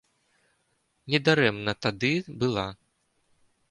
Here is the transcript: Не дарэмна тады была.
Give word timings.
Не 1.15 1.21
дарэмна 1.29 1.77
тады 1.87 2.13
была. 2.43 2.69